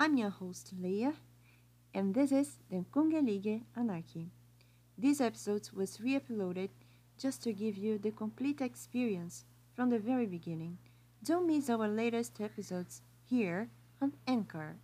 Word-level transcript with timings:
I'm 0.00 0.16
your 0.16 0.30
host 0.30 0.74
Leah, 0.80 1.14
and 1.92 2.14
this 2.14 2.30
is 2.30 2.60
the 2.70 2.84
Kungelige 2.94 3.62
Anarchy. 3.76 4.30
This 4.96 5.20
episode 5.20 5.68
was 5.74 6.00
re 6.00 6.16
uploaded 6.20 6.68
just 7.18 7.42
to 7.42 7.52
give 7.52 7.76
you 7.76 7.98
the 7.98 8.12
complete 8.12 8.60
experience 8.60 9.44
from 9.74 9.90
the 9.90 9.98
very 9.98 10.26
beginning. 10.26 10.78
Don't 11.24 11.48
miss 11.48 11.68
our 11.68 11.88
latest 11.88 12.40
episodes 12.40 13.02
here 13.24 13.70
on 14.00 14.12
Anchor. 14.28 14.76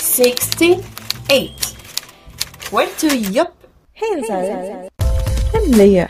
68. 0.00 1.52
Where 2.70 2.88
to 2.98 3.16
yup? 3.16 3.56
Hey, 3.92 4.22
Zara. 4.26 4.90
I'm 5.54 5.70
Leah. 5.70 6.08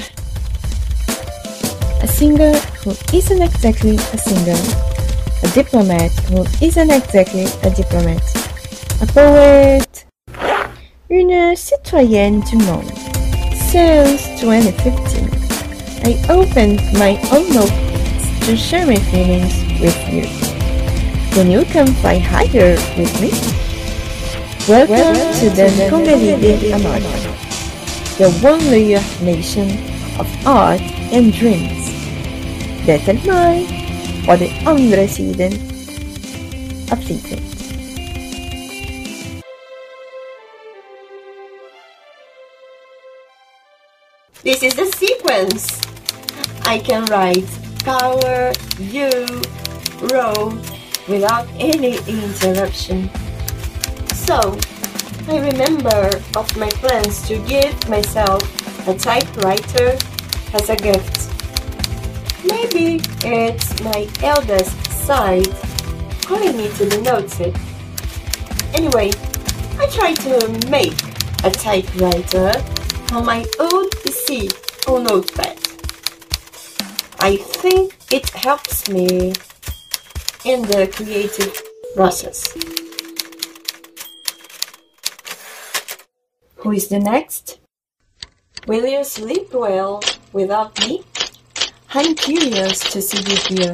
A 2.03 2.09
singer 2.09 2.59
who 2.83 2.91
isn't 3.17 3.43
exactly 3.43 3.95
a 3.95 4.19
singer. 4.19 4.84
A 5.45 5.49
diplomat 5.49 6.11
who 6.31 6.47
isn't 6.65 6.91
exactly 6.91 7.45
a 7.63 7.71
diplomat. 7.71 8.23
A 9.03 9.07
poet. 9.13 10.07
Une 11.11 11.55
citoyenne 11.55 12.41
du 12.41 12.57
monde. 12.65 12.91
Since 13.69 14.41
2015, 14.41 15.29
I 16.07 16.17
opened 16.31 16.81
my 16.95 17.21
own 17.31 17.53
notebooks 17.53 18.47
to 18.47 18.57
share 18.57 18.87
my 18.87 18.97
feelings 18.97 19.53
with 19.83 19.99
you. 20.09 20.25
Can 21.35 21.51
you 21.51 21.67
come 21.67 21.89
fly 22.01 22.17
higher 22.19 22.77
with 22.97 23.13
me? 23.21 23.31
Welcome, 24.67 25.15
to 25.41 25.51
the 25.51 25.69
Congelide 25.91 26.73
Anarchy, 26.73 27.29
the 28.17 28.31
one 28.41 28.65
nation 29.23 29.69
of 30.19 30.27
art 30.47 30.81
and 31.13 31.35
dreams. 31.35 31.93
That's 32.87 33.09
är 33.09 33.84
och 34.29 34.39
den 34.39 34.67
andra 34.67 35.09
sidan. 35.09 35.75
This 44.45 44.63
is 44.63 44.75
the 44.75 44.85
sequence. 44.85 45.81
I 46.67 46.79
can 46.79 47.07
write 47.07 47.49
power, 47.83 48.53
you, 48.79 49.11
row 50.13 50.53
without 51.09 51.49
any 51.59 51.97
interruption. 52.07 53.09
So, 54.13 54.59
I 55.29 55.39
remember 55.39 56.11
of 56.37 56.55
my 56.59 56.69
plans 56.69 57.27
to 57.29 57.39
give 57.49 57.89
myself 57.89 58.43
a 58.87 58.93
typewriter 58.93 59.97
as 60.53 60.69
a 60.69 60.77
gift. 60.77 61.24
Maybe 62.51 63.01
it's 63.25 63.83
my 63.83 64.07
eldest 64.23 64.77
side 65.07 65.49
calling 66.23 66.57
me 66.57 66.69
to 66.77 66.85
the 66.85 67.01
notes 67.01 67.41
it. 67.41 67.57
Anyway, 68.75 69.13
I 69.79 69.87
tried 69.87 70.17
to 70.29 70.69
make 70.69 70.99
a 71.43 71.51
typewriter 71.51 72.53
on 73.13 73.25
my 73.25 73.45
old 73.59 73.91
PC 74.03 74.53
or 74.89 75.01
notepad. 75.01 75.57
I 77.21 77.37
think 77.37 77.97
it 78.11 78.29
helps 78.31 78.89
me 78.89 79.33
in 80.45 80.63
the 80.63 80.91
creative 80.93 81.55
process. 81.95 82.53
Who 86.57 86.73
is 86.73 86.89
the 86.89 86.99
next? 86.99 87.61
Will 88.67 88.87
you 88.87 89.05
sleep 89.05 89.53
well 89.55 90.03
without 90.33 90.79
me? 90.81 91.05
I'm 91.97 92.17
curious 92.17 92.81
to 92.93 93.01
see 93.01 93.23
you 93.23 93.37
here. 93.57 93.73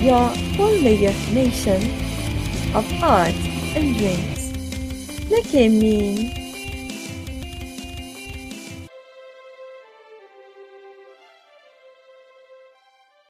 your 0.01 0.33
layer 0.59 1.15
nation 1.33 1.83
of 2.75 2.87
art 3.03 3.35
and 3.77 3.97
dreams. 3.97 4.51
Look 5.31 5.47
at 5.55 5.69
me. 5.69 6.40